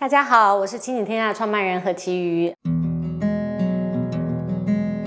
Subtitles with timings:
[0.00, 2.54] 大家好，我是亲子天下创办人何其瑜。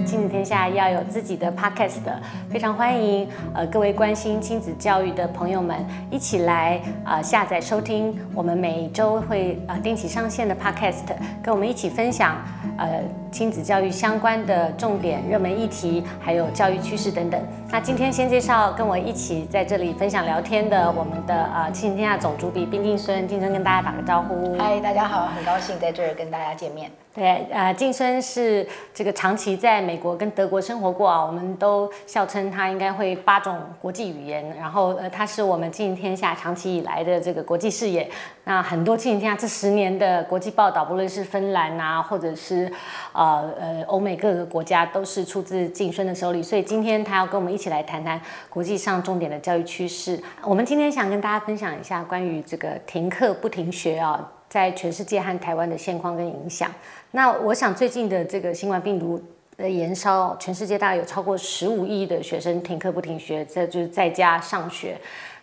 [0.06, 5.78] 亲子天下要有自己的 podcast 的，非常欢迎呃各位关心亲子教育的朋友们
[6.12, 11.06] 一起来、呃、下载收听我们每周会、呃、定期上线的 podcast，
[11.42, 12.36] 跟我们一起分享
[12.78, 13.02] 呃
[13.32, 17.42] 亲子教育相关的重点、热门议题，还有教育趋势等等。
[17.70, 24.58] 那今天先介绍跟我一起在这里分享聊天的我们的呃亲子天下总主笔冰静孙，静孙跟大家打个招呼。
[24.58, 26.92] 嗨，大家好，很高兴在这儿跟大家见面。
[27.14, 34.46] 对，呃，静孙是这个长期在美国跟德国生活过啊，我们都笑称他应该会八种国际语言。
[34.58, 38.10] 然后，呃，他是我们亲子天下长期以来的这个国际视野。
[38.46, 42.72] 那很多亲子天下这十年的国际报道，不论是芬兰啊，或者是
[43.12, 46.42] 呃呃呃欧美各个国家，都是出自静孙的手里。
[46.42, 50.22] 所以今天他要跟我们一起来谈谈国际上重点的教育趋势。
[50.44, 54.32] 我们今天想跟大家分享一下关于这个停课不停学啊。
[54.52, 56.70] 在全世界和台湾的现况跟影响。
[57.12, 59.18] 那我想最近的这个新冠病毒
[59.56, 64.98] 的延烧，全世界大概有超过十五亿的学生停课不停学，这就是在家上学。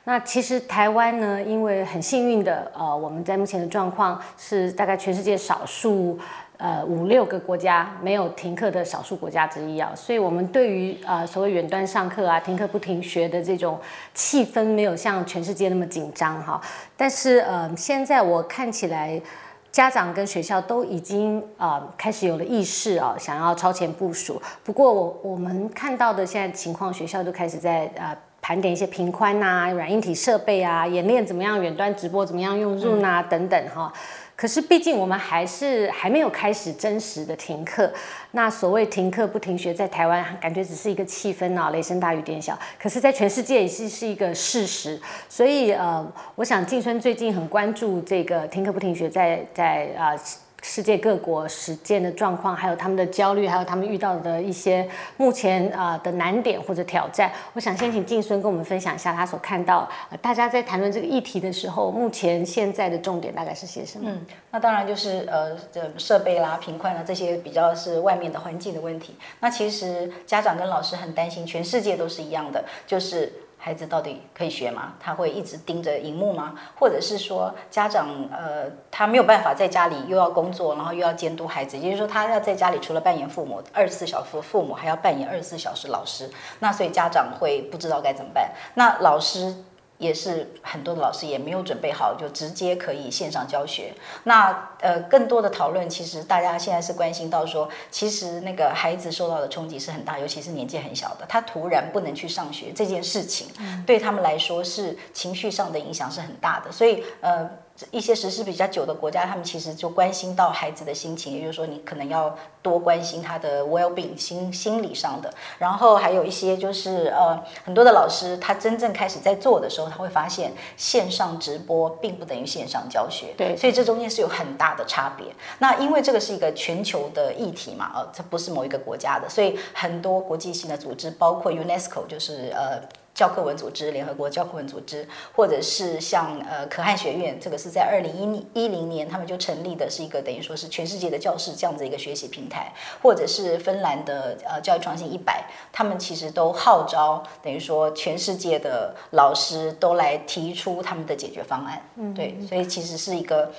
[0.05, 6.19] 那其实台湾呢，因为很幸运的，呃，我们在目前的状况是大概全世界少数。
[6.59, 13.78] 呃，五六个国家没有停课的少数国家之一啊，所以我们对于呃所谓远端上课啊、停课不停学的这种
[14.12, 16.61] 气氛，没有像全世界那么紧张哈。
[16.97, 19.23] 但是呃，现在我看起来，
[19.70, 24.42] 家长跟学校都已经呃开始有了意识啊，想要超前部署。
[24.64, 33.92] 不过我我们看到的现在情况，学校都开始在呃盘点一些频宽呐、软硬体设备啊，演练怎么样远端直播，怎么样用 Zoom 啊等等哈。
[34.41, 37.92] 可是，毕竟我们还是还没有开始真实的停课。
[38.31, 42.56] 那所谓停课不停学，在台湾感觉只是一个气氛啊，雷声大雨点小。
[42.80, 44.97] 可是，在全世界也是是一个事实。
[45.28, 50.14] 所以，呃，我想静春最近很关注这个停课不停学，在在啊。
[50.62, 59.89] 世界各国实践的状况，还有他们的焦虑，还有他们遇到的一些目前啊的难点或者挑战，我想先请静孙跟我们分享一下他所看到，
[60.20, 64.11] 大家在谈论这个议题的时候，目前现在的重点大概是些什么？
[64.11, 69.14] 嗯，那当然就是呃，这设备啦、贫困啦这些比较是外面的环境的问题。
[69.40, 73.33] 那其实家长跟老师很担心，全世界都是一样的，就是。
[73.58, 74.95] 孩子到底可以学吗？
[74.98, 76.55] 他会一直盯着荧幕吗？
[76.79, 86.30] 或者是说，家长呃，他没有办法在家里又要工作，然后又要监督孩子，也就是说，他要在家里除了扮演父母，二十四小时父母还要扮演二十四小时老师。
[86.61, 88.51] 那所以家长会不知道该怎么办。
[88.74, 89.55] 那老师。
[89.98, 93.92] 也是很多的老师也没有准备好，就直接可以线上教学。
[94.25, 103.48] 那呃，更多的讨论，其实大家现在是关心到说，其实那个孩子受到的冲击是很大，尤其是年纪很小的，他突然不能去上学这件事情，
[103.87, 106.73] 对他们来说是情绪上的影响是很大的。
[106.73, 107.48] 所以呃。
[107.90, 115.33] 一些实施比较久的国家，他们其实就关心到孩子的心情，也就是说，你可能要多关心他的 well-being 心心理上的。
[115.58, 125.27] 然后还有一些就是呃，很多的老师他真正开始在做的时候，他会发现线上直播并不等于线上教学，对，所以这中间是有很大的差别。
[125.58, 132.81] 那因为这个是一个全球的议题嘛，呃，这不是某一个国家的，所以很多国际性的组织，包括 UNESCO，就是呃。
[133.19, 153.50] 教科文组织、联合国教科文组织，或者是像呃可汗学院，这个是在二零一一零年他们就成立的，是一个等于说是全世界的教室这样子一个学习平台，或者是芬兰的呃教育创新一百，他们其实都号召等于说全世界的老师都来提出他们的解决方案，嗯，对，所以其实是一个。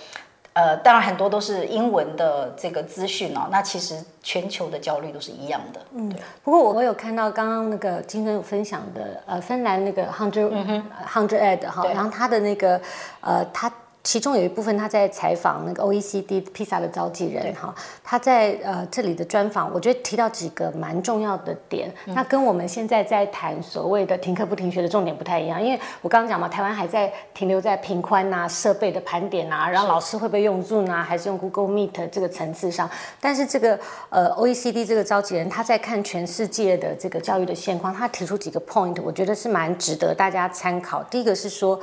[0.60, 3.48] 呃，当然很多都是英文的这个资讯哦。
[3.50, 5.80] 那其实全球的焦虑都是一样的。
[5.94, 12.82] 嗯，不过我我有看到刚刚那个金生有分享的，呃，芬兰那个 Hundred、嗯、Hundred Ed 哈，然后他的那个
[13.22, 13.72] 呃他。
[14.10, 17.72] 其中有一部分，他在采访那个 OECD PISA 的召集人哈，
[18.04, 32.90] 他在呃这里的专访，我觉得提到几个蛮重要的点，那跟我们现在在谈所谓的停课不停学的重点不太一样，因为我刚刚讲嘛，台湾还在停留在频宽啊、设备的盘点啊，然后老师会不会用 Zoom 啊，还是用 Google Meet 这个层次上，
[33.22, 33.80] 但是这个
[34.10, 41.04] 呃 OECD 这个召集人他在看全世界的这个教育的现况，他提出几个 point，我觉得是蛮值得大家参考。
[41.04, 41.80] 第一个是说。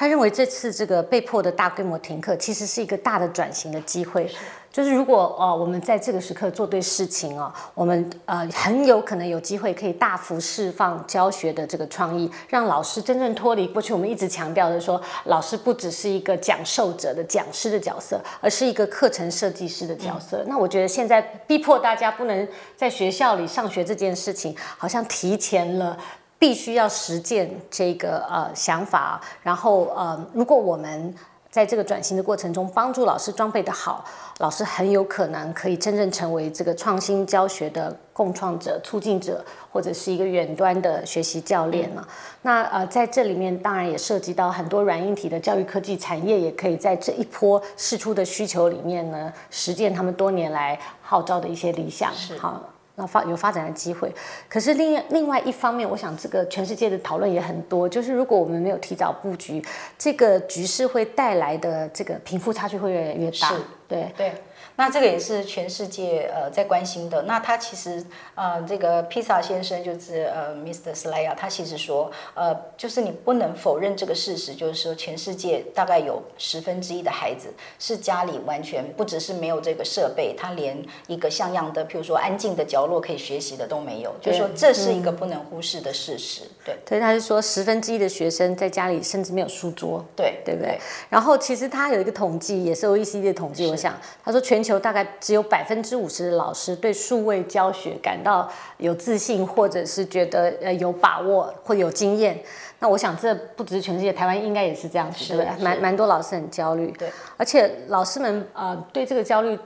[0.00, 4.26] 他认为这次这个被迫的大规模停课，其实是一个大的转型的机会。
[4.72, 20.38] 就是如果哦我们在这个时刻做对事情哦，我们呃很有可能有机会可以大幅释放教学的这个创意，让老师真正脱离过去我们一直强调的说，老师不只是一个讲授者的讲师的角色，而是一个课程设计师的角色。
[20.38, 20.46] 嗯。
[20.48, 25.94] 那我觉得现在逼迫大家不能在学校里上学这件事情，好像提前了。
[26.40, 31.14] 必须要实践这个呃想法，然后呃，如果我们
[31.50, 34.04] 在这个转型的过程中，帮助老师装备的好，
[34.38, 42.00] 老师很有可能可以真正成为这个创新教学的共创者、促进者，或者是一个远端的学习教练了。
[42.00, 52.10] 嗯、那呃，在这里面当然也涉及到很多软硬体的教育科技产业，也可以在这一波释出的需求里面呢，实践他们多年来号召的一些理想。
[52.14, 52.62] 是好。
[53.00, 54.12] 那发有发展的机会，
[54.46, 59.64] 可是另另外一方面，我想这个全世界的讨论也很多，就是如果我们没有提早布局，
[59.98, 63.48] 这个局势会带来的这个贫富差距会越来越大。
[63.48, 63.54] 是
[63.88, 64.32] 对对。
[64.76, 67.22] 那这个也是全世界呃在关心的。
[67.22, 68.02] 那他其实
[68.34, 70.94] 呃这个披萨先生就是呃 Mr.
[70.94, 84.14] Slayer，他其实说呃就是你不能否认这个事实，就是说全世界大概有十分之一的孩子是家里完全不只是没有这个设备，他连一个像样的，譬如说安静的角落可以学习的都没有。
[84.22, 86.40] 就是说这是一个不能忽视的事实。
[86.64, 90.02] 对，所以他是说十分之一的学生在家里甚至没有书桌。
[90.16, 90.78] 对，对不对？
[91.10, 93.94] 然后其实他有一个统计，也是 OECD 的统计，我想
[94.24, 94.69] 他说全球。
[94.70, 102.40] 就大概只有百分之五十的老师对数位教学感到有自信，或者是觉得呃有把握或有经验。
[102.78, 105.64] 那我想这不只是全世界，台湾应该也是这样子，对不对？
[105.64, 107.10] 蛮蛮多老师很焦虑，对。
[107.36, 109.58] 而且老师们呃对这个焦虑。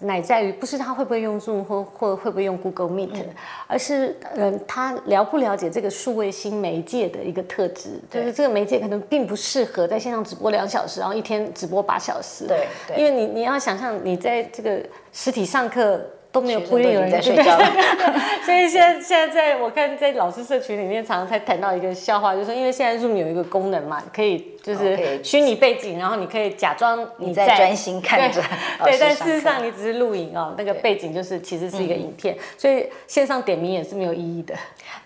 [0.00, 3.26] 乃在于不是他会不会用 Zoom 或或会不会用 Google Meet，嗯、
[3.66, 12.46] 而是嗯、呃、他了不了解这个数位新媒介的一个特质，就是这个媒介可能并不适合在线上直播两小时，然后一天直播八小时。
[12.46, 14.80] 对，对因为你你要想象你在这个
[15.12, 16.00] 实体上课。
[16.34, 17.56] 都没有不一定有人在睡觉，
[18.44, 28.42] 所以现在现在在我看在老师社群里面，常常才谈到一个笑话，就是说因为现在 Zoom 有一个功能嘛，可以就是虚拟背景，然后你可以假装你在专心看着，
[28.82, 34.56] 对，但事实上你只是录影哦，那个背景就是其实是一个影片，所以线上点名也是没有意义的，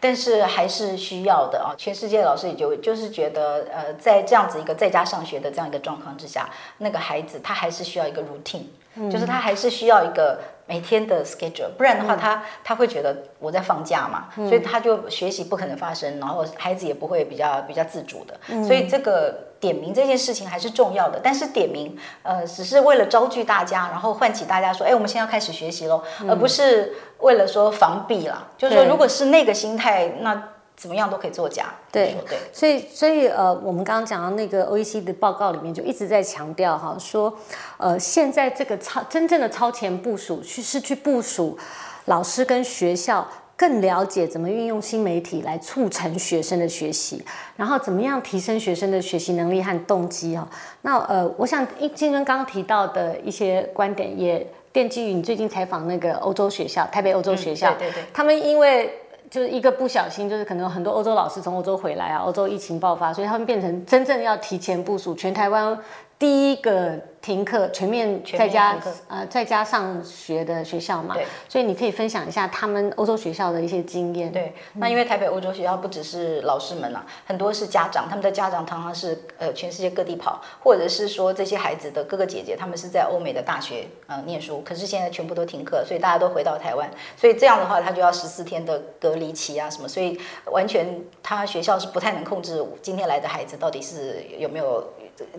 [0.01, 1.77] 但是还是需要的啊。
[1.77, 6.49] 全世界老师也就就是觉得，呃，在这样子一个在家上学的这样一个状况之下，
[6.79, 10.41] 那个孩子他还是需要一个 routine，就是他还是需要一个。
[10.69, 18.39] 每天的 schedule，不然的话他，他、嗯、他会觉得我在放假嘛，嗯、所以他就学习不可能发生，然后孩子也不会比较比较自主的。
[18.49, 28.47] 嗯、所以这个点名这件事情还是重要的，但是点名呃只是为了招聚大家，然后唤起大家说，哎，我们现在要开始学习喽，嗯、而不是为了说防弊啦。
[28.59, 30.51] 就是说，如果是那个心态，那。
[30.79, 37.37] 怎么样都可以作假，对对，所以所以呃，我们刚刚讲到那个 OECD 的报告里面就一直在强调哈，说
[37.79, 41.59] 呃，现在这个超真正的超前部署去是去部署
[42.05, 43.27] 老师跟学校
[43.57, 47.25] 更了解怎么运用新媒体来促成学生的学习，
[47.57, 50.49] 然后怎么样提升学生的学习能力和动机哈。
[50.83, 58.89] 那呃，我想金尊刚刚提到的一些观点也奠基于你最近采访那个欧洲学校，台北欧洲学校，嗯、对对对，他们因为。
[59.31, 65.79] 就是一个不小心，就是可能很多欧洲老师从欧洲回来啊，欧洲疫情爆发，所以他们变成真正要提前部署全台湾
[66.19, 66.99] 第一个。
[67.21, 68.79] 停课，全面在家
[69.09, 74.33] 呃在家上学的学校嘛，对，所以你可以分享一下他们欧洲学校的一些经验。
[74.33, 94.89] 对，那因为台北欧洲学校不只是老师们啦，很多是家长，他们的家长常常是呃全世界各地跑，或者是说这些孩子的哥哥姐姐他们是在欧美的大学呃念书，可是现在全部都停课，所以大家都回到台湾，所以这样的话他就要十四天的隔离期啊什么，所以完全他学校是不太能控制今天来的孩子到底是有没有。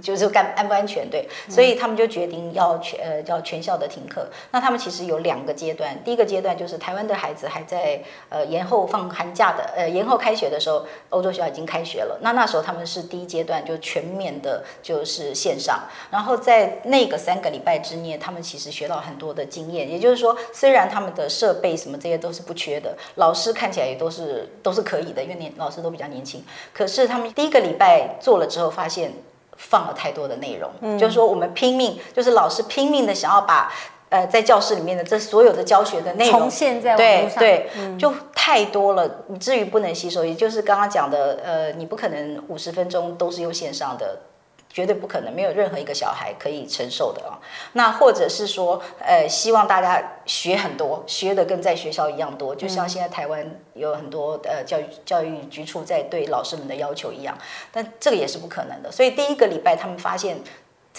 [0.01, 4.27] 就是干安不安全对，所以他们就决定要全呃叫全校的停课。
[4.51, 12.19] 那他们其实有两个阶段，第一个阶段就是台湾的孩子还在呃延后放寒假的呃延后开学的时候，欧洲学校已经开学了。
[12.21, 15.79] 那那时候他们是第一阶段就全面的就是线上，
[16.11, 19.89] 然后在那个三个礼拜之内，他们其实学到很多的经验。
[19.89, 26.43] 也就是说，虽然他们的设备什么这些都是不缺的，老师看起来也都是都是可以的，因为年老师都比较年轻。
[26.73, 29.13] 可是他们第一个礼拜做了之后，发现。
[29.59, 33.71] 放了太多的内容，嗯、就是说我们拼命，就是老师拼命的想要把，
[34.07, 40.23] 呃，在教室里面的这所有的教学的内容重现在对对，嗯、就太多了，以至于不能吸收。
[40.23, 44.17] 也就是刚刚讲的，呃，你不可能五十分钟都是用线上的。
[44.71, 47.39] 绝对不可能，没有任何一个小孩可以承受的啊。
[47.73, 57.37] 那或者是说，呃，希望大家学很多，学的跟在学校一样多，就像现在台湾有很多呃教育教育局处在对老师们的要求一样。
[57.71, 58.91] 但这个也是不可能的。
[58.91, 60.37] 所以第一个礼拜他们发现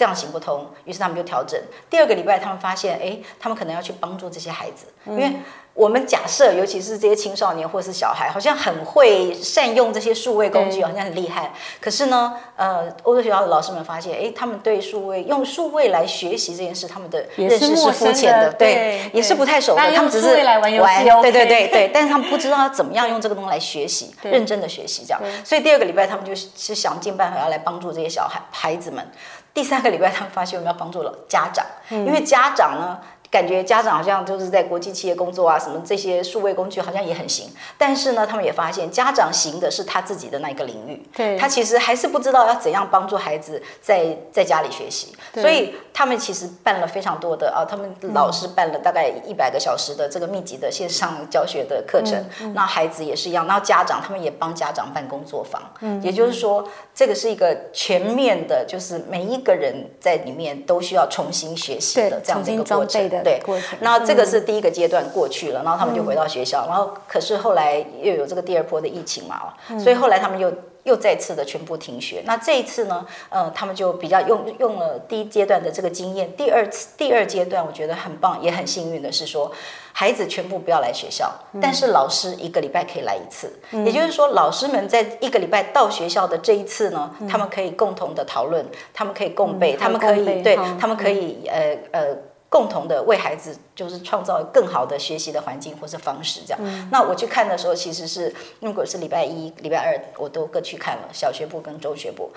[0.01, 1.61] 这样行不通，于是他们就调整。
[1.91, 5.31] 第二个礼拜他们发现，哎，他们可能要去帮助这些孩子，因为。
[5.73, 11.53] 我们假设，尤其是这些青少年或是小孩，好像很会善用这些数位工具，好像很厉害。
[11.79, 19.81] 可是呢，呃，欧洲学校的老师们发现，哎，他们对数位用数位来学习这件事，他们的认识是肤浅的，对，也是不太熟的。
[19.93, 25.21] 他们只是来玩游戏，对对对对，但是他们不知道要怎么样用这个东西来学习，认真的学习这样。
[25.45, 29.09] 所以第二个礼拜，他们就是想尽办法要来帮助这些小孩孩子们。
[29.53, 32.99] 第三个礼拜，他们发现我们要帮助了家长，因为家长呢。
[33.31, 63.20] 感觉家长好像就是在国际企业工作啊，什么这些数位工具好像也很行，但是呢，他们也发现家长行的是他自己的那一个领域，对，他其实还是不知道要怎样帮助孩子在在家里学习，所以他们其实办了非常多的啊，他们老师办了大概一百个小时的这个密集的线上教学的课程，嗯嗯、那孩子也是一样，然后家长他们也帮家长办工作坊，嗯，也就是说这个是一个全面的，就是每一个人在里面都需要重新学习的这样的一个过程。
[63.23, 63.39] 对，
[63.79, 70.51] 那这个是第一个阶段过去了，然后他们就回到学校，然后可是后来又有这个第二波的疫情嘛，所以后来他们又
[70.83, 72.23] 又再次的全部停学。
[72.25, 79.51] 那这一次呢，呃，他们就比较用用了第一阶段的这个经验，第二次第二阶段我觉得很棒，也很幸运的是说，
[79.93, 83.53] 孩子全部不要来学校，但是老师一个礼拜可以来一次，
[83.85, 92.17] 也就是说，老师们在一个礼拜到学校的这一次呢，他们可以共同的讨论，他们可以共备，他们可以对，他们可以呃呃。
[92.51, 96.59] 共同的为孩子就是创造更好的学习的环境或是方式，这样。
[96.61, 102.29] 嗯、那我去看的时候，其实是如果是礼拜一、礼拜二，我都各去看了小学部跟中学部。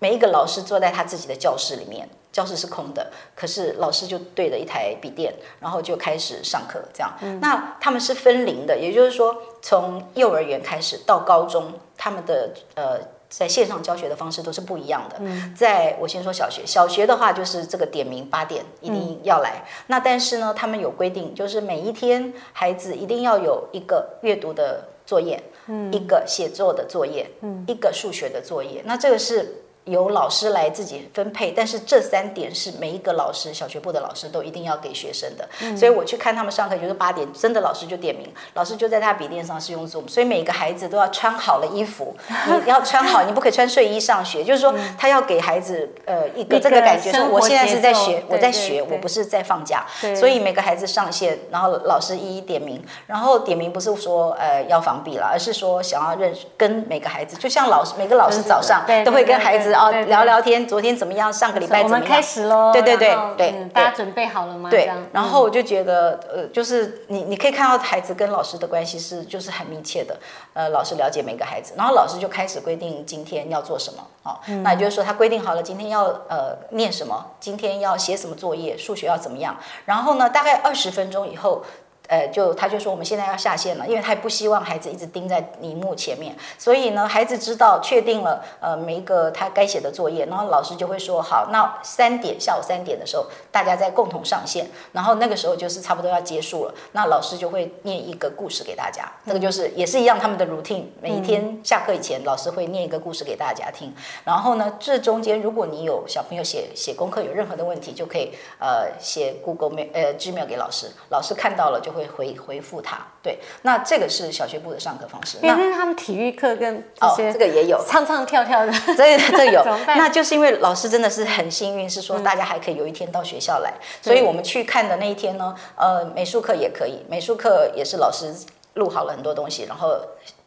[0.00, 7.16] 每一个老师坐在他自己的教室里面，教室是空的，可是老师就对着一台笔电，然后就开始上课，这样。
[7.20, 12.98] 嗯、那他们是分龄的，也就是说，从幼儿园开始到高中，他们的呃。
[13.30, 15.18] 在线上教学的方式都是不一样的。
[15.56, 19.64] 在我先说小学，小学的话就是这个点名八点一定要来。
[19.86, 25.42] 那但是呢，他们有规定，就是每一天孩子一定要有一个阅读的作业，
[25.90, 27.30] 一个写作的作业，
[27.66, 28.82] 一个数学的作业。
[28.84, 29.62] 那这个是。
[29.90, 35.48] 由老师来自己分配，但是这三点是每一个老师，小学部的老师都一定要给学生的。
[35.60, 42.16] 嗯、所以我去看他们上课，就是八点，真的老师就点名，老师就在他笔电上是用 Zoom，所以每个孩子都要穿好了衣服，
[42.64, 44.44] 你要穿好，你不可以穿睡衣上学。
[44.44, 49.84] 就是说，他要给孩子呃一个这个感觉，说我现在是在学，我在学，我不是在放假。
[50.14, 59.74] 所以每个孩子上线，然后老师一一点名，然后点名不是说呃要防弊了，而是说想要认识跟每个孩子，就像老师每个老师早上都会跟孩子。
[59.80, 61.32] 哦，聊聊天，昨天怎么样？
[61.32, 62.02] 上个礼拜怎么样？
[62.02, 62.70] 我们开始喽。
[62.70, 64.68] 对对对对，大家准备好了吗？
[64.68, 64.90] 对。
[65.10, 70.14] 然后我就觉得，呃，就是你你可以看到孩子跟老师的关系是就是很密切的。
[70.52, 74.06] 呃，老师了解每个孩子，然后老师就开始规定今天要做什么。
[74.22, 79.56] 好，那也就是说他规定好了今天要呃念什么，今天要写什么作业，数学要怎么样。
[79.86, 81.64] 然后呢，大概二十分钟以后。
[82.10, 111.99] 呃，就他就说我们现在要下线了，因为他也不希望孩子一直盯在荧幕前面，所以呢，孩子知道确定了，呃，每一个他该写的作业，然后老师就会说好，那三点下午三点的时候，大家再共同上线，然后那个时候就是差不多要结束了，那老师就会念一个故事给大家，那个就是也是一样他们的 routine，每一天下课以前，老师会念一个故事给大家听，然后呢，这中间如果你有小朋友写写功课有任何的问题，就可以呃写 Google Mail 呃 Gmail 给老师，老师看到了就会。
[112.00, 115.38] 会回回复他，对，那这个是小学部的上课方式。
[115.42, 119.62] 因为他们体育课跟、哦、这个也有唱唱跳跳的，所以这有。
[119.86, 128.34] 那就是因为老师真的是很幸运，是说大家还可以有一天到学校来，嗯、所以我们去看的那一天呢，呃，美术课也可以，美术课也是老师
[128.74, 129.98] 录好了很多东西，然后。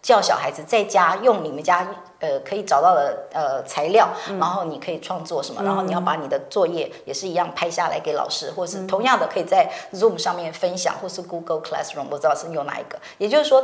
[0.04, 1.88] 叫小孩子在家用你们家
[2.20, 13.64] 呃可以找到的呃材料，然后你可以创作什么，然后你要把你的作业也是一样拍下来给老师，或是同样的可以在 Zoom 上面分享，或是 Google Classroom，不知道是用哪一个，也就是说。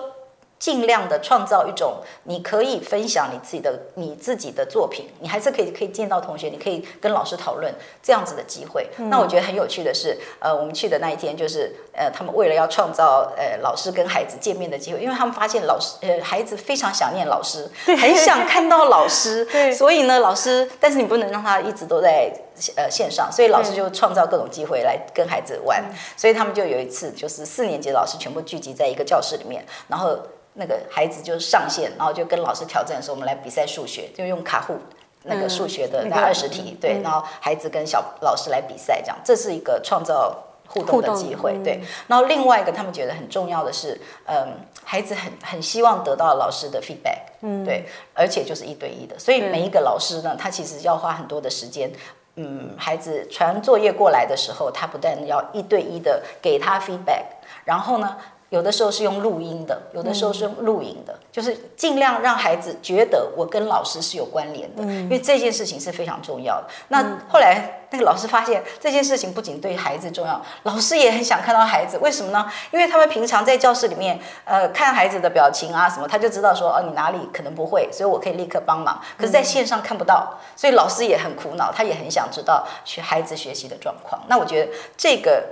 [0.59, 7.73] 尽量的创造一种你可以分享你自己的你自己的作品，你还是可以可以见到同学，你可以跟老师讨论
[8.03, 8.85] 这样子的机会。
[8.97, 22.29] 嗯、那我觉得很有趣的是，呃，我们去的那一天就是，呃，他们为了要创造呃老师跟孩子见面的机会，因为他们发现老师呃孩子非常想念老师， 很想看到老师，所以呢老师，但是你不能让他一直都在
[22.75, 25.83] 呃线上，所以老师就创造各种机会来跟孩子玩。
[26.17, 30.17] 所以他们就有一次就是四年级的老师全部聚集在一个教室里面，然后。
[30.53, 34.77] 那个孩子就上线，然后就跟老师挑战说：“我们来比赛数学，就用卡户
[35.23, 40.35] 那个数学的那二十题，对，然后孩子跟小老师来比赛，这样这是一个创造
[40.67, 41.79] 互动的机会，对。
[42.07, 44.47] 然后另外一个他们觉得很重要的是，嗯，
[44.83, 51.89] 孩子很很希望得到老师的 feedback，嗯，对，而且就是一对一的，所以每一个老师呢，他其实要花很多的时间，
[52.35, 57.25] 嗯，孩子传作业过来的时候，他不但要一对一的给他 feedback，
[57.65, 58.17] 然后呢。
[58.49, 66.67] 有的时候是用录音的，有的时候是用录影的，嗯、就是尽量让孩子觉得我跟老师是有关联的，嗯、因为这件事情是非常重要的。
[66.87, 72.51] 那后来那个老师发现这件事情不仅对孩子重要，老师也很想看到孩子，为什么呢？
[72.71, 78.99] 因为他们平常在教室里面，呃，看孩子的表情啊什么，他就知道说哦，你哪里可能不会，所以我可以立刻帮忙。
[79.15, 84.19] 可是在线上看不到，所以老师也很苦恼，他也很想知道学孩子学习的状况。
[84.27, 85.43] 那我觉得这个。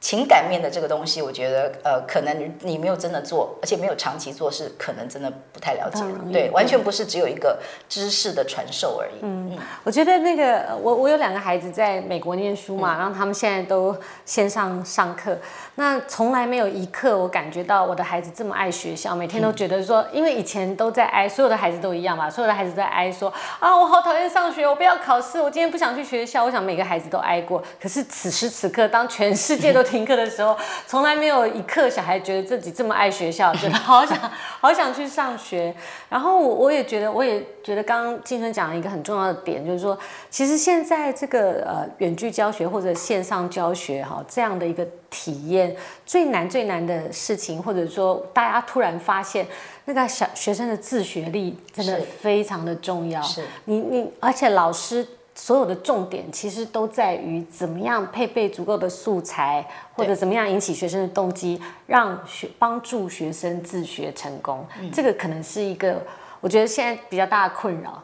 [0.00, 6.02] 情感面的这个东西，我觉得呃，可能你没有真的做，而且没有长期做，是可能真的不太了解。
[6.32, 9.18] 对，完全不是只有一个知识的传授而已。
[9.22, 15.36] 嗯，嗯，我觉得那个我我有两个孩子在美国念书嘛，嗯、然后他们现在都线上上课。
[15.74, 26.44] 那从来没有一刻我感觉到我的孩子这么爱学校，每天都觉得说，因为以前都在挨，所有的孩子都一样嘛，所有的孩子在挨说啊，我好讨厌上学，我不要考试，我今天不想去学校。
[26.44, 34.18] 我想每个孩子都挨过，可是此时此刻，当全世界都停课的时候，从来没有一刻小孩觉得自己这么爱学校， 觉得好想
[34.60, 35.74] 好想去上学。
[36.08, 39.98] 然后我我也觉得，我也觉得刚刚静春讲了一个很重要的点，就是说，
[40.30, 44.86] 其实现在这个呃远距教学或者线上教学哈这样的一个。
[45.10, 49.46] 体验最难最难的事情，或者说大家突然发现，
[49.86, 53.22] 那个小学生的自学力真的非常的重要。
[53.22, 55.08] 是，你你，而且老师
[55.40, 59.64] 所有的重点其实都在于怎么样配备足够的素材，
[59.94, 64.66] 或者怎么样引起学生的动机，让学帮助学生自学成功。
[64.80, 66.04] 嗯，这个可能是一个
[66.40, 68.02] 我觉得现在比较大的困扰。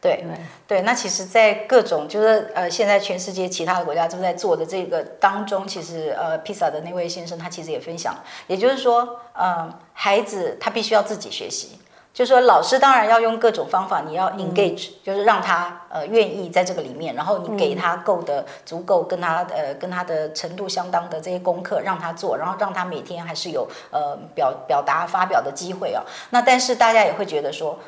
[0.00, 0.24] 对
[0.68, 8.14] 对，那其实，在各种就是呃，现在全世界其他的国家正在做的这个当中，其实呃，披萨的那位先生他其实也分享，
[8.46, 11.80] 也就是说，呃，孩子他必须要自己学习，
[12.16, 26.02] 就是说老师当然要用各种方法，你要 engage，、嗯、就是让他呃愿意在这个里面，然后你给他够的、嗯、足够跟他呃跟他的程度相当的这些功课让他做，然后让他每天还是有呃表表达发表的机会啊。
[26.30, 27.78] 那但是大家也会觉得说。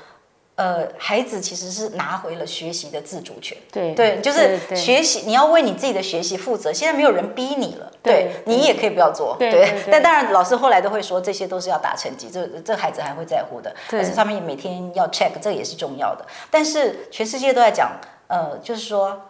[0.59, 3.57] 呃，孩子其实是拿回了学习的自主权。
[3.71, 6.73] 对对，就是学习，你要为你自己的学习负责。
[6.73, 9.37] 现在没有人逼你了，对，对你也可以不要做。
[9.39, 13.73] 对，但当然，老师后来都会说，这些都是要打成绩，这这孩子还会在乎的。
[13.89, 16.27] 对，而且他们也每天要 check，这也是重要的。
[16.51, 17.93] 但是全世界都在讲，
[18.27, 19.28] 呃，就是说。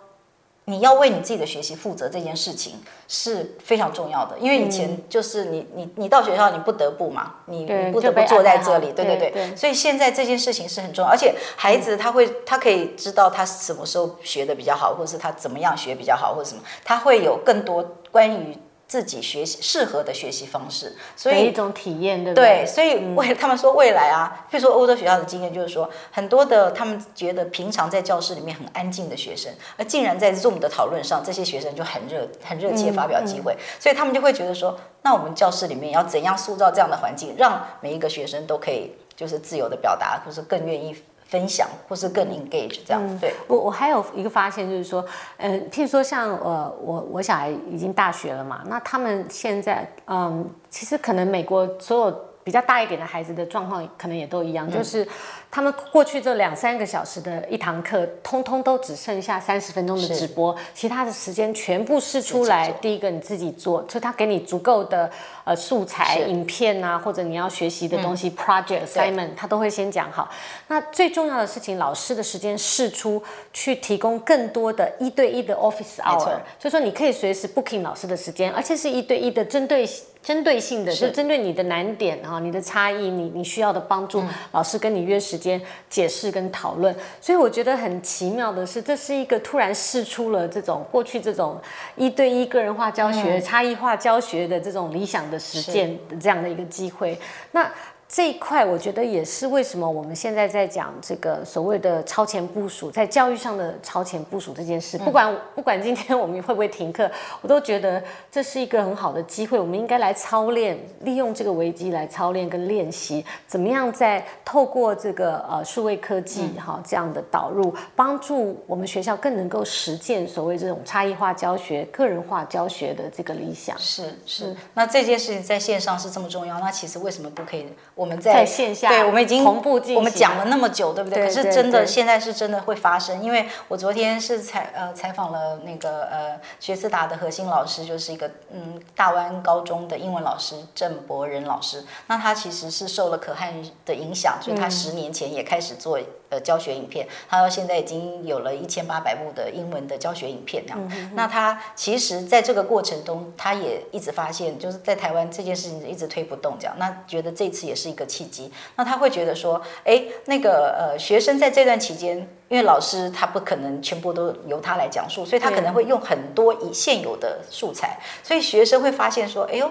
[0.69, 2.75] 你要为你自己的学习负责这件事情
[3.09, 18.55] 是非常重要的，因为以前就是你你你到学校你不得不嘛，你你不得不坐在这里，对对对，所以现在这件事情是很重要，而且孩子他会他可以知道他什么时候学的比较好，或者是他怎么样学比较好，或者什么，他会有更多关于。
[18.89, 22.65] 自己学习适合的学习方式，所以一种体验，对不对？
[22.65, 40.97] 对，所以未他们说未来啊，比如说欧洲学校的经验就是说，很多的他们觉得平常在教室里面很安静的学生，而竟然在 Zoom 的讨论上，这些学生就很热很热切发表机会，嗯嗯、所以他们就会觉得说，那我们教室里面要怎样塑造这样的环境，让每一个学生都可以就是自由的表达，或是更愿意。
[41.29, 43.33] 分享或是更 engage 这样，嗯、对。
[43.47, 45.05] 我我还有一个发现就是说，
[45.37, 55.07] 嗯、呃，譬如说像呃我我小孩已经大学了嘛，那他们现在嗯，其实可能美国所有比较大一点的孩子的状况可能也都一样，嗯、就是。
[55.51, 62.71] 他们过去这两三个小时的一堂课，通通都只剩下三十分钟的直播，其他的时间全部释出来。
[62.83, 65.11] 第一个你自己做，就他给你足够的
[65.45, 70.31] 呃素材、影片啊，或者你要学习的东西、嗯、project assignment，他都会先讲好。
[70.67, 73.23] 那最重要的事情，老师的时间试出
[73.55, 79.89] 去，提供更多的一对一的 office hour，错就说你可以随时 booking 老师的时间，而且是一对一的针对
[80.23, 85.38] 针对性的，就针对你的难点啊，你的差异，你你需要的帮助，嗯、老师跟你约时。
[85.39, 91.57] 时间解释跟讨论，所以我觉得很奇妙的是，这是一个突然试出了这种过去这种
[91.95, 97.17] 一对一个人化教学、嗯、差异化教学的这种理想的实践的这样的一个机会。
[97.53, 97.71] 那
[98.09, 104.97] 这一块，我觉得也是为什么我们现在在讲这个所谓的超前部署，在教育上的超前部署这件事。
[104.97, 107.11] 不管不管今天我们会不会停课，
[107.43, 109.61] 我都觉得这是一个很好的机会。
[109.61, 123.79] 我们应该来操练，利用这个危机来操练跟练习，怎么样在透过这个呃数位科技哈这样的导入，帮助我们学校更能够实践所谓这种差异化教学、个人化教学的这个理想。
[123.79, 124.57] 是是。
[124.73, 127.67] 那这件事情在线上是这么重要，那其实为什么不可以？
[127.99, 129.97] 我们在，在线下，对，我们已经同步进行。
[129.97, 131.19] 我们讲了那么久，对不对？
[131.19, 133.21] 对可是真的，现在是真的会发生。
[133.21, 141.85] 因为我昨天是采呃采访了那个呃学思达的核心老师，就是一个嗯大湾高中的英文老师郑博仁老师。
[142.07, 143.53] 那他其实是受了可汗
[143.85, 145.99] 的影响，所以他十年前也开始做
[146.31, 150.85] 呃教学影片，他到现在已经有了一千八百部的英文的教学影片那样。
[150.85, 156.75] 嗯、哼那他其实在这个过程中，他也一直发现，就是在台湾这件事情一直推不动这样。
[156.79, 158.53] 那觉得这次也是一个契机。
[158.77, 162.17] 那他会觉得说，哎，那个呃学生在这段期间，
[162.49, 169.71] 因为老师他不可能全部都由他来讲述，所以他可能会用很多以现有的素材，所以学生会发现说，哎呦，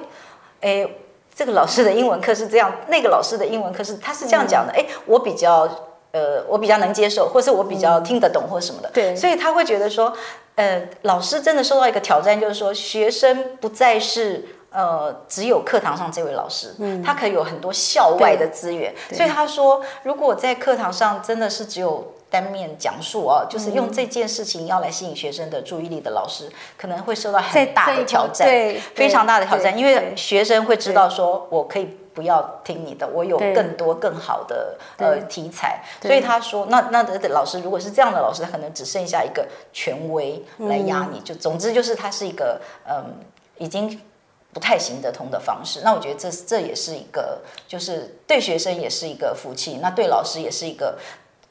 [0.61, 0.87] 哎。
[1.37, 5.69] 这个老师的英文课是这样，那个老师的英文课是他是这样讲的，哎、嗯，我比较
[6.11, 10.13] 呃，我比较能接受，或是我比较听得懂或什么的，对，所以他会觉得说，
[10.55, 22.13] 呃，老师真的受到一个挑战，就是说学生不再是呃只有课堂上这位老师，嗯，他可以有很多校外的资源，所以他说，如果在课堂上真的是只有。
[22.29, 26.43] 单面讲述啊，就是用这件事情要来吸引学生的注意力的老师，
[26.77, 43.13] 可能会受到很大的挑战，对，非常大的挑战，因为学生会知道说，我可以不要听你的，我有更多更好的呃题材，所以他说，那那的老师如果是这样的老师，他可能只剩下一个权威来压你，就总之就是他是一个嗯，
[43.59, 44.01] 已经
[44.51, 45.81] 不太行得通的方式。
[45.83, 50.97] 那我觉得这这也是一个，就是对学生也是一个福气，那对老师也是一个。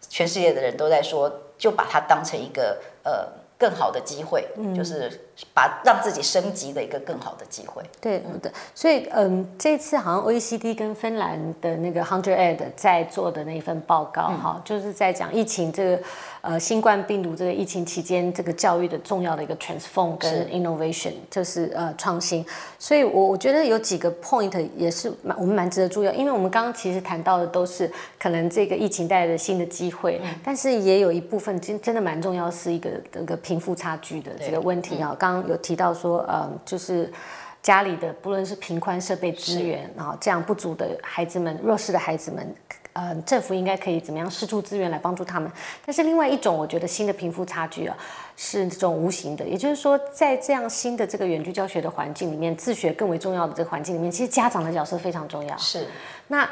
[0.09, 3.27] 全世界的人都在说，就把它当成一个呃
[3.59, 7.83] 更好的机会，嗯、就是把让自己升级的一个更好的机会。
[8.01, 16.03] 对，对，所以嗯，这次好像 OECD 跟芬兰的那个 Hundred Ed 在做的那一份报告哈，嗯、就是在讲疫情这个。
[16.43, 22.47] 呃，新冠病毒这个疫情期间，这个教育的重要的一个 transform 跟 innovation，是就是呃创新。
[22.79, 35.17] 所以我我觉得有几个 point 也是蛮我们蛮值得注意的，因为我们刚刚其实谈到的都是可能这个疫情带来的新的机会，嗯、但是也有一部分真真的蛮重要，是一个那个贫富差距的这个问题啊。
[35.19, 37.13] 刚刚、嗯、有提到说，呃，就是
[37.63, 42.55] 家里的不论是贫宽设备资源啊，是这样不足的孩子们，弱势的孩子们。
[42.93, 45.53] 呃，政府应该可以怎么样释出资源来帮助他们？
[45.85, 47.95] 但是另外一种，我觉得新的贫富差距啊，
[48.39, 49.45] 是这种无形的。
[49.45, 55.55] 也就是说，在这样新的这个远距教学的环境里面，自学更为重要的这个环境里面，其实家长的角色非常重要。
[55.59, 55.87] 是，
[56.29, 56.49] 那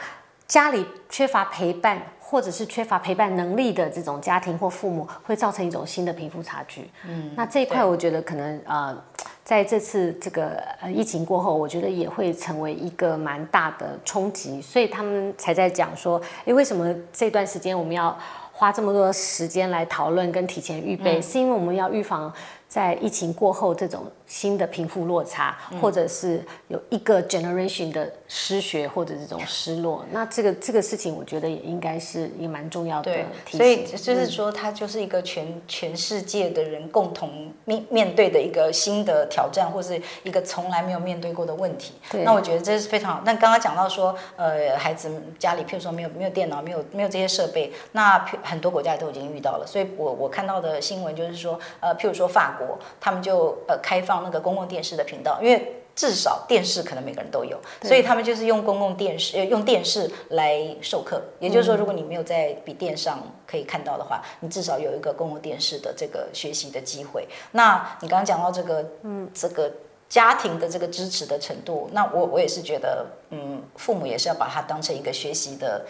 [0.47, 6.91] 家里缺乏陪伴，或者是缺乏陪伴能力的这种家庭或父母，会造成一种新的贫富差距。
[7.07, 8.97] 嗯，那这一块我觉得可能呃。
[9.45, 18.17] 在这次这个呃疫情过后，我觉得也会成为一个蛮大的冲击，所以他们才在讲说，诶，为什么这段时间我们要
[18.53, 21.19] 花这么多时间来讨论跟提前预备？
[21.19, 22.33] 嗯、是因为我们要预防
[22.67, 24.11] 在疫情过后这种。
[24.35, 33.13] 新的贫富落差，或者是有一个 generation 的失学或者这种失落，嗯、那这个这个事情，我觉得也应该是也蛮重要的
[33.47, 33.59] 提醒。
[33.59, 41.93] 所以就是说，它就是一个全、嗯、全世界的人共同面面对的一个新的挑战，或是一个从来没有面对过的问题。
[42.11, 43.23] 对那我觉得这是非常好。
[43.25, 49.65] 那刚刚讲到说，呃，孩子家里譬如说没有没有电脑，没有没有这些设备，那很多国家都已经遇到了。
[49.65, 54.24] 所以我我看到的新闻就是说，呃，譬如说法国，他们就呃开放。
[54.25, 61.23] 那个公共电视的频道，因为至少电视可能每个人都有，所以他们就是用公共电视，用电视来授课。
[61.39, 67.29] 也就是说，如果你没有在笔电上可以看到的话，你至少有一个公共电视的这个学习的机会。
[67.53, 69.71] 那你刚刚讲到这个，嗯，这个
[70.09, 75.87] 家庭的这个支持的程度，那我我也是觉得，嗯，父母也是要把它当成一个学习的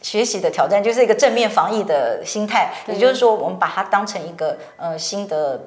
[0.00, 2.72] 学习的挑战，就是一个正面防疫的心态。
[2.88, 5.60] 也就是说，我们把它当成一个呃新的。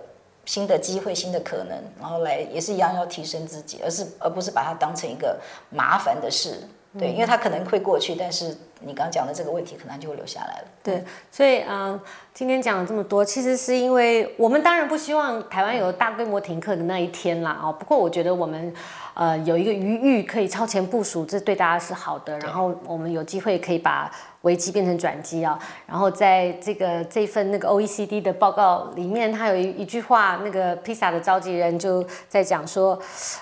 [0.45, 10.67] 新的机会，新的可能，然后来也是一样要提升自己，而是而不是把它当成一个麻烦的事，对，因为它可能会过去，但是你刚刚讲的这个问题可能就会留下来了。
[10.83, 12.01] 对，所以啊、呃，
[12.33, 18.73] 今天讲了这么多，其实是因为我们当然不希望台湾有大规模停课的那一天啦，哦，不过我觉得我们。
[19.15, 22.35] 呃，有一个余裕可以超前部署，这对大家是好的。
[22.39, 24.11] 然后我们有机会可以把
[24.43, 25.59] 危机变成转机啊。
[25.85, 32.97] 然后在这个这份那个 OECD 的报告里面，他有一一句话，那个披萨的召集人就在讲说，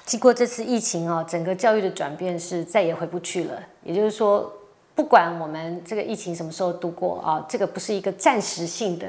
[0.06, 3.62] 经过这次疫情啊，整个教育的转变是再也回不去了。
[3.84, 4.52] 也就是说，
[4.96, 9.08] 不管我们这个疫情什么时候度过啊，这个不是一个暂时性的。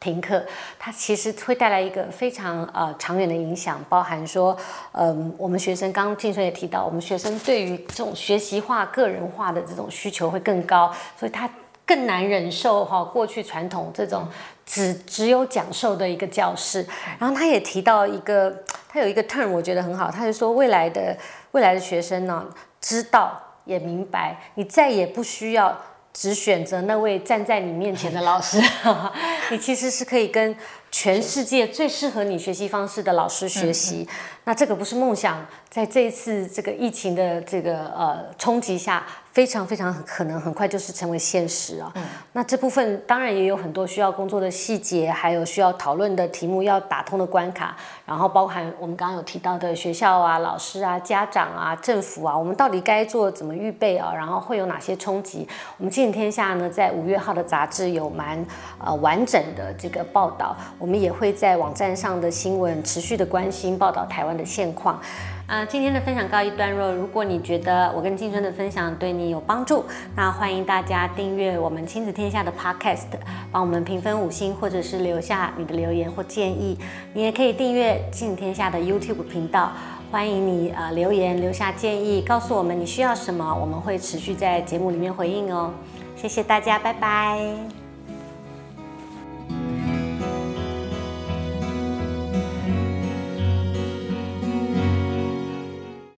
[0.00, 0.44] 停课，
[0.78, 4.56] 它其实会带来一个非常呃长远的影响，包含说，
[4.92, 11.50] 嗯、我们学生刚刚静春也提到，我们学生对于这种学习化、个人化的这种需求会更高，所以他
[11.84, 14.28] 更难忍受哈过去传统这种
[14.64, 16.86] 只只有讲授的一个教室。
[17.18, 18.54] 然后他也提到一个，
[18.88, 21.16] 他有一个 term 我觉得很好，他就说未来的
[21.50, 22.46] 未来的学生呢，
[22.80, 25.76] 知道也明白，你再也不需要。
[26.20, 28.60] 只选择那位站在你面前的老师，
[29.52, 30.56] 你其实是可以跟
[30.90, 34.04] 全世界最适合你学习方式的老师学习。
[34.42, 39.06] 那这个不是梦想，在这一次这个疫情的这个呃冲击下。
[39.38, 41.92] 非常非常可能很快就是成为现实啊。
[42.32, 54.12] 那这部分当然也有很多需要工作的细节，还有需要讨论的题目要打通的关卡，然后包含我们刚刚有提到的学校啊、老师啊、家长啊、政府啊，我们到底该做怎么预备啊？
[54.12, 55.46] 然后会有哪些冲击？
[55.76, 58.44] 我们亲子天下呢，在五月号的杂志有蛮
[58.84, 65.00] 呃完整的这个报道，我们也会在网站上的新闻持续的关心报道台湾的现况。
[65.48, 66.92] 啊、今天的分享告一段落。
[66.92, 69.82] 如果你觉得我跟静春的分享对你有帮助，
[70.14, 73.06] 那欢迎大家订阅我们亲子天下的 Podcast，
[73.50, 76.78] 帮我们评分五星，或者是留下你的留言或建议。
[77.14, 79.72] 你也可以订阅亲子天下的 YouTube 频道，
[80.10, 85.72] 欢迎你呃留言留下建议，告诉我们你需要什么，我们会持续在节目里面回应哦。
[86.14, 87.77] 谢谢大家，拜拜。